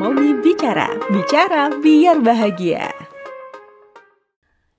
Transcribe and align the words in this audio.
Momi 0.00 0.32
Bicara, 0.40 0.96
bicara 1.12 1.68
biar 1.76 2.24
bahagia. 2.24 2.88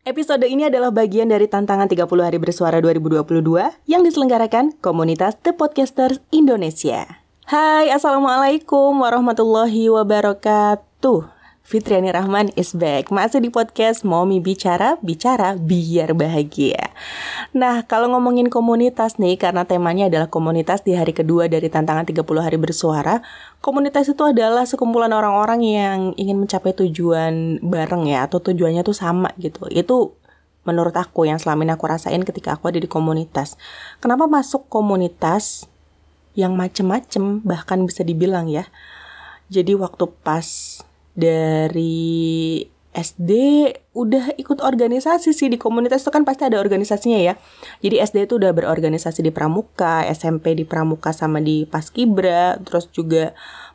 Episode 0.01 0.50
ini 0.50 0.66
adalah 0.66 0.90
bagian 0.90 1.29
dari 1.29 1.46
tantangan 1.46 1.86
30 1.86 2.09
hari 2.25 2.42
bersuara 2.42 2.82
2022 2.82 3.30
yang 3.86 4.02
diselenggarakan 4.02 4.74
komunitas 4.82 5.38
The 5.46 5.54
Podcasters 5.54 6.18
Indonesia. 6.34 7.22
Hai, 7.46 7.94
Assalamualaikum 7.94 8.98
warahmatullahi 8.98 9.94
wabarakatuh. 9.94 11.41
Fitriani 11.62 12.09
Rahman 12.09 12.50
is 12.57 12.73
back. 12.73 13.14
Masih 13.14 13.38
di 13.38 13.54
podcast 13.54 14.02
Momi 14.02 14.41
Bicara, 14.41 14.98
Bicara 15.05 15.54
Biar 15.54 16.18
Bahagia. 16.18 16.89
Nah, 17.54 17.86
kalau 17.86 18.09
ngomongin 18.09 18.50
komunitas 18.50 19.21
nih 19.21 19.38
Karena 19.38 19.62
temanya 19.70 20.09
adalah 20.09 20.26
komunitas 20.26 20.82
di 20.82 20.98
hari 20.98 21.13
kedua 21.13 21.45
dari 21.45 21.70
tantangan 21.70 22.09
30 22.09 22.23
hari 22.41 22.58
bersuara 22.58 23.21
Komunitas 23.62 24.09
itu 24.09 24.23
adalah 24.26 24.66
sekumpulan 24.66 25.13
orang-orang 25.13 25.62
yang 25.62 26.00
ingin 26.18 26.41
mencapai 26.41 26.73
tujuan 26.73 27.62
bareng 27.62 28.09
ya 28.09 28.25
Atau 28.25 28.41
tujuannya 28.41 28.81
tuh 28.81 28.98
sama 28.98 29.30
gitu. 29.38 29.70
Itu 29.70 30.17
menurut 30.66 30.98
aku 30.98 31.30
yang 31.30 31.38
selama 31.38 31.62
ini 31.62 31.78
aku 31.78 31.86
rasain 31.86 32.25
ketika 32.25 32.58
aku 32.58 32.73
ada 32.73 32.81
di 32.81 32.89
komunitas. 32.89 33.53
Kenapa 34.02 34.25
masuk 34.25 34.66
komunitas 34.66 35.70
yang 36.34 36.58
macem-macem 36.58 37.45
bahkan 37.45 37.86
bisa 37.86 38.02
dibilang 38.02 38.50
ya? 38.50 38.66
Jadi 39.52 39.78
waktu 39.78 40.09
pas 40.25 40.81
dari 41.16 42.64
SD 42.92 43.32
udah 43.96 44.36
ikut 44.36 44.60
organisasi 44.60 45.32
sih 45.32 45.48
di 45.48 45.56
komunitas 45.56 46.04
itu 46.04 46.12
kan 46.12 46.28
pasti 46.28 46.44
ada 46.44 46.60
organisasinya 46.60 47.20
ya. 47.24 47.40
Jadi 47.80 48.04
SD 48.04 48.28
itu 48.28 48.36
udah 48.36 48.52
berorganisasi 48.52 49.24
di 49.24 49.32
Pramuka, 49.32 50.04
SMP 50.12 50.60
di 50.60 50.68
Pramuka 50.68 51.16
sama 51.16 51.40
di 51.40 51.64
Paskibra, 51.64 52.60
terus 52.60 52.92
juga 52.92 53.32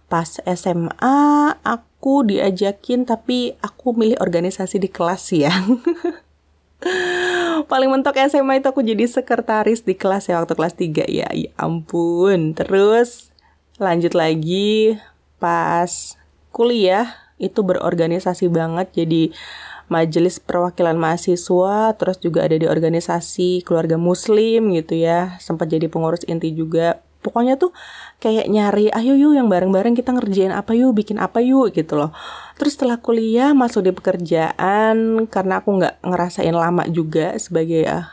pas 0.07 0.39
SMA 0.45 1.19
aku 1.65 2.29
diajakin 2.29 3.09
tapi 3.09 3.57
aku 3.65 3.97
milih 3.97 4.21
organisasi 4.21 4.77
di 4.77 4.93
kelas 4.93 5.33
ya. 5.33 5.53
Paling 7.73 7.89
mentok 7.89 8.21
SMA 8.29 8.61
itu 8.61 8.69
aku 8.69 8.85
jadi 8.85 9.09
sekretaris 9.09 9.81
di 9.81 9.97
kelas 9.97 10.29
ya 10.29 10.45
waktu 10.45 10.53
kelas 10.53 10.77
3 10.77 11.09
ya. 11.09 11.29
Ya 11.33 11.51
ampun. 11.57 12.53
Terus 12.53 13.33
lanjut 13.81 14.13
lagi 14.13 15.01
pas 15.41 16.21
kuliah 16.53 17.26
itu 17.37 17.61
berorganisasi 17.63 18.49
banget. 18.49 18.93
Jadi 18.97 19.33
majelis 19.87 20.43
perwakilan 20.43 20.99
mahasiswa 20.99 21.95
terus 21.95 22.19
juga 22.19 22.43
ada 22.43 22.59
di 22.59 22.67
organisasi 22.67 23.63
keluarga 23.63 23.97
muslim 24.01 24.75
gitu 24.75 24.99
ya. 24.99 25.39
Sempat 25.39 25.71
jadi 25.71 25.87
pengurus 25.87 26.25
inti 26.27 26.53
juga. 26.53 27.01
Pokoknya 27.23 27.59
tuh 27.59 27.75
kayak 28.23 28.47
nyari 28.47 28.87
ayo 28.95 29.19
yuk 29.19 29.35
yang 29.35 29.51
bareng-bareng 29.51 29.99
kita 29.99 30.15
ngerjain 30.15 30.55
apa 30.55 30.79
yuk 30.79 30.95
bikin 30.95 31.19
apa 31.19 31.43
yuk 31.43 31.75
gitu 31.75 31.99
loh. 31.99 32.15
Terus 32.55 32.79
setelah 32.79 33.03
kuliah 33.03 33.51
masuk 33.51 33.83
di 33.83 33.91
pekerjaan 33.91 35.27
karena 35.27 35.59
aku 35.59 35.75
nggak 35.75 36.07
ngerasain 36.07 36.55
lama 36.55 36.87
juga 36.87 37.35
sebagai 37.43 37.83
uh, 37.91 38.07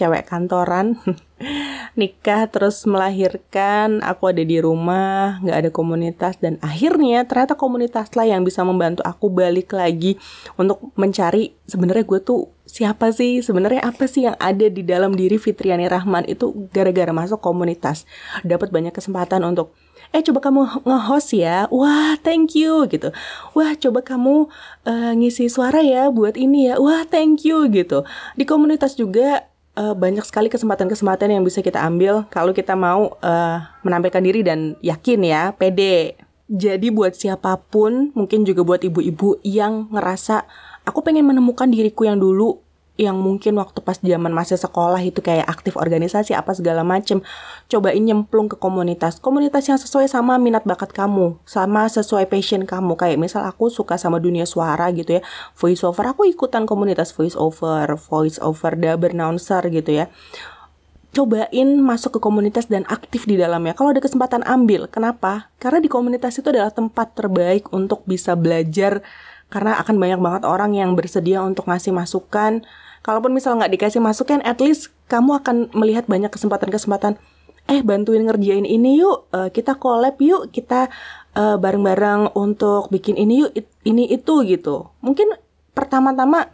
cewek 0.00 0.24
kantoran 0.24 0.96
nikah 2.00 2.48
terus 2.48 2.80
melahirkan 2.88 4.00
aku 4.00 4.32
ada 4.32 4.40
di 4.40 4.56
rumah 4.56 5.36
nggak 5.44 5.58
ada 5.66 5.70
komunitas 5.72 6.40
dan 6.40 6.56
akhirnya 6.64 7.28
ternyata 7.28 7.56
komunitas 7.60 8.16
lah 8.16 8.24
yang 8.24 8.40
bisa 8.40 8.64
membantu 8.64 9.04
aku 9.04 9.28
balik 9.28 9.76
lagi 9.76 10.16
untuk 10.56 10.80
mencari 10.96 11.52
sebenarnya 11.68 12.04
gue 12.08 12.20
tuh 12.24 12.40
siapa 12.70 13.10
sih 13.10 13.42
sebenarnya 13.42 13.82
apa 13.82 14.06
sih 14.06 14.30
yang 14.30 14.38
ada 14.38 14.70
di 14.70 14.86
dalam 14.86 15.18
diri 15.18 15.36
Fitriani 15.42 15.90
Rahman 15.90 16.22
itu 16.30 16.70
gara-gara 16.70 17.10
masuk 17.10 17.42
komunitas. 17.42 18.06
Dapat 18.46 18.70
banyak 18.70 18.94
kesempatan 18.94 19.42
untuk 19.42 19.74
eh 20.14 20.22
coba 20.22 20.38
kamu 20.38 20.86
nge-host 20.86 21.34
ya. 21.34 21.66
Wah 21.74 22.14
thank 22.22 22.54
you 22.54 22.86
gitu. 22.86 23.10
Wah 23.58 23.74
coba 23.74 24.06
kamu 24.06 24.46
uh, 24.86 25.12
ngisi 25.18 25.50
suara 25.50 25.82
ya 25.82 26.14
buat 26.14 26.38
ini 26.38 26.70
ya. 26.70 26.78
Wah 26.78 27.02
thank 27.10 27.42
you 27.42 27.66
gitu. 27.74 28.06
Di 28.38 28.46
komunitas 28.46 28.94
juga 28.94 29.49
uh, 29.76 29.94
banyak 29.94 30.24
sekali 30.26 30.48
kesempatan-kesempatan 30.48 31.34
yang 31.34 31.42
bisa 31.44 31.60
kita 31.60 31.82
ambil 31.82 32.26
kalau 32.32 32.54
kita 32.54 32.74
mau 32.74 33.14
uh, 33.20 33.58
menampilkan 33.84 34.22
diri 34.22 34.40
dan 34.42 34.74
yakin 34.80 35.20
ya, 35.22 35.52
pede. 35.54 36.16
Jadi 36.50 36.90
buat 36.90 37.14
siapa 37.14 37.62
pun, 37.70 38.10
mungkin 38.18 38.42
juga 38.42 38.66
buat 38.66 38.82
ibu-ibu 38.82 39.38
yang 39.46 39.86
ngerasa 39.94 40.46
aku 40.82 41.06
pengen 41.06 41.28
menemukan 41.28 41.70
diriku 41.70 42.08
yang 42.08 42.18
dulu 42.18 42.58
yang 43.00 43.16
mungkin 43.16 43.56
waktu 43.56 43.80
pas 43.80 43.96
zaman 43.96 44.28
masih 44.28 44.60
sekolah 44.60 45.00
itu 45.00 45.24
kayak 45.24 45.48
aktif 45.48 45.80
organisasi 45.80 46.36
apa 46.36 46.52
segala 46.52 46.84
macem 46.84 47.24
cobain 47.72 48.04
nyemplung 48.04 48.52
ke 48.52 48.60
komunitas 48.60 49.16
komunitas 49.16 49.64
yang 49.72 49.80
sesuai 49.80 50.04
sama 50.04 50.36
minat 50.36 50.68
bakat 50.68 50.92
kamu 50.92 51.40
sama 51.48 51.88
sesuai 51.88 52.28
passion 52.28 52.68
kamu 52.68 53.00
kayak 53.00 53.16
misal 53.16 53.48
aku 53.48 53.72
suka 53.72 53.96
sama 53.96 54.20
dunia 54.20 54.44
suara 54.44 54.92
gitu 54.92 55.16
ya 55.16 55.22
voice 55.56 55.80
over 55.80 56.12
aku 56.12 56.28
ikutan 56.28 56.68
komunitas 56.68 57.16
voice 57.16 57.40
over 57.40 57.96
voice 57.96 58.36
over 58.44 58.76
dubber 58.76 59.16
announcer 59.16 59.64
gitu 59.72 60.04
ya 60.04 60.12
cobain 61.10 61.68
masuk 61.82 62.18
ke 62.18 62.20
komunitas 62.22 62.70
dan 62.70 62.86
aktif 62.86 63.26
di 63.26 63.34
dalamnya. 63.34 63.74
Kalau 63.74 63.90
ada 63.90 63.98
kesempatan 63.98 64.46
ambil. 64.46 64.86
Kenapa? 64.86 65.50
Karena 65.58 65.82
di 65.82 65.90
komunitas 65.90 66.38
itu 66.38 66.54
adalah 66.54 66.70
tempat 66.70 67.18
terbaik 67.18 67.66
untuk 67.74 68.06
bisa 68.06 68.38
belajar 68.38 69.02
karena 69.50 69.76
akan 69.82 69.98
banyak 69.98 70.20
banget 70.22 70.42
orang 70.46 70.72
yang 70.78 70.94
bersedia 70.94 71.42
untuk 71.42 71.66
ngasih 71.66 71.90
masukan. 71.90 72.62
Kalaupun 73.02 73.34
misal 73.34 73.58
nggak 73.58 73.74
dikasih 73.74 73.98
masukan 73.98 74.38
at 74.46 74.62
least 74.62 74.94
kamu 75.10 75.42
akan 75.42 75.74
melihat 75.74 76.06
banyak 76.06 76.30
kesempatan-kesempatan. 76.30 77.18
Eh 77.66 77.82
bantuin 77.82 78.22
ngerjain 78.24 78.62
ini 78.62 79.02
yuk. 79.02 79.26
Uh, 79.34 79.50
kita 79.50 79.74
collab 79.76 80.16
yuk. 80.22 80.54
Kita 80.54 80.90
eh, 81.34 81.56
bareng-bareng 81.58 82.34
untuk 82.34 82.90
bikin 82.94 83.18
ini 83.18 83.46
yuk 83.46 83.52
ini 83.82 84.06
itu 84.10 84.46
gitu. 84.46 84.94
Mungkin 85.02 85.34
pertama-tama 85.74 86.50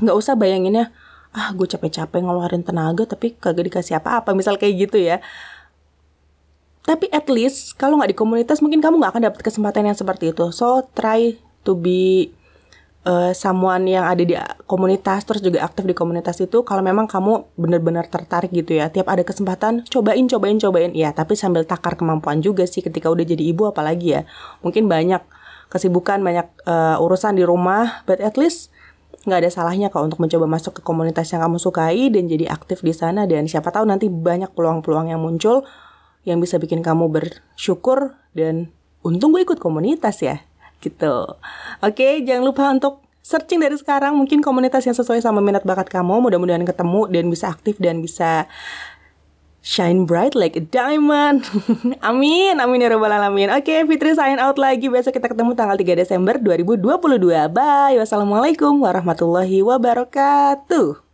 nggak 0.00 0.16
usah 0.16 0.36
bayanginnya 0.36 0.92
ah 1.36 1.52
gue 1.52 1.68
capek-capek 1.68 2.24
ngeluarin 2.24 2.64
tenaga 2.64 3.04
tapi 3.04 3.36
kagak 3.36 3.68
dikasih 3.68 4.00
apa-apa. 4.00 4.32
Misal 4.32 4.56
kayak 4.56 4.88
gitu 4.88 4.96
ya. 5.00 5.20
Tapi 6.86 7.10
at 7.10 7.26
least 7.26 7.74
kalau 7.76 7.98
nggak 7.98 8.14
di 8.14 8.18
komunitas 8.18 8.62
mungkin 8.62 8.78
kamu 8.78 9.02
nggak 9.02 9.12
akan 9.18 9.24
dapat 9.32 9.40
kesempatan 9.44 9.90
yang 9.90 9.98
seperti 9.98 10.30
itu. 10.30 10.48
So 10.54 10.86
try 10.94 11.36
to 11.66 11.74
be 11.74 12.30
uh, 13.06 13.34
someone 13.34 13.90
yang 13.90 14.06
ada 14.06 14.22
di 14.22 14.38
komunitas 14.70 15.26
terus 15.26 15.42
juga 15.42 15.66
aktif 15.66 15.82
di 15.82 15.94
komunitas 15.98 16.38
itu 16.38 16.62
kalau 16.62 16.82
memang 16.86 17.10
kamu 17.10 17.58
benar-benar 17.58 18.06
tertarik 18.06 18.54
gitu 18.54 18.78
ya 18.78 18.90
tiap 18.90 19.10
ada 19.10 19.26
kesempatan 19.26 19.82
cobain 19.90 20.26
cobain 20.30 20.58
cobain. 20.62 20.94
Ya 20.94 21.10
tapi 21.10 21.34
sambil 21.34 21.66
takar 21.66 21.98
kemampuan 21.98 22.38
juga 22.38 22.66
sih 22.66 22.82
ketika 22.86 23.10
udah 23.10 23.26
jadi 23.26 23.42
ibu 23.42 23.66
apalagi 23.66 24.14
ya 24.14 24.22
mungkin 24.62 24.86
banyak 24.86 25.22
kesibukan 25.66 26.22
banyak 26.22 26.46
uh, 26.70 27.02
urusan 27.02 27.34
di 27.34 27.42
rumah 27.42 28.06
but 28.06 28.22
at 28.22 28.38
least 28.38 28.70
nggak 29.26 29.42
ada 29.42 29.50
salahnya 29.50 29.90
kok 29.90 30.06
untuk 30.06 30.22
mencoba 30.22 30.46
masuk 30.46 30.78
ke 30.78 30.82
komunitas 30.86 31.26
yang 31.34 31.42
kamu 31.42 31.58
sukai 31.58 32.14
dan 32.14 32.30
jadi 32.30 32.46
aktif 32.46 32.86
di 32.86 32.94
sana 32.94 33.26
dan 33.26 33.50
siapa 33.50 33.74
tahu 33.74 33.82
nanti 33.82 34.06
banyak 34.06 34.54
peluang-peluang 34.54 35.10
yang 35.10 35.18
muncul 35.18 35.66
yang 36.22 36.38
bisa 36.38 36.62
bikin 36.62 36.78
kamu 36.78 37.10
bersyukur 37.10 38.14
dan 38.38 38.70
untung 39.02 39.34
gue 39.34 39.42
ikut 39.42 39.58
komunitas 39.58 40.22
ya 40.22 40.45
gitu. 40.80 41.36
Oke, 41.80 42.22
jangan 42.24 42.44
lupa 42.44 42.64
untuk 42.72 43.06
searching 43.26 43.58
dari 43.58 43.74
sekarang 43.74 44.14
mungkin 44.14 44.38
komunitas 44.38 44.86
yang 44.86 44.94
sesuai 44.94 45.18
sama 45.18 45.42
minat 45.42 45.66
bakat 45.66 45.90
kamu. 45.90 46.22
Mudah-mudahan 46.22 46.62
ketemu 46.62 47.10
dan 47.10 47.24
bisa 47.26 47.50
aktif 47.50 47.74
dan 47.82 47.98
bisa 47.98 48.46
shine 49.66 50.06
bright 50.06 50.38
like 50.38 50.54
a 50.54 50.62
diamond. 50.62 51.42
amin, 52.10 52.62
amin 52.62 52.86
ya 52.86 52.94
robbal 52.94 53.10
alamin. 53.10 53.50
Oke, 53.50 53.82
Fitri 53.90 54.14
sign 54.14 54.38
out 54.38 54.62
lagi. 54.62 54.86
Besok 54.86 55.18
kita 55.18 55.26
ketemu 55.34 55.58
tanggal 55.58 55.74
3 55.74 55.98
Desember 55.98 56.38
2022. 56.38 57.50
Bye. 57.50 57.98
Wassalamualaikum 57.98 58.78
warahmatullahi 58.78 59.66
wabarakatuh. 59.66 61.05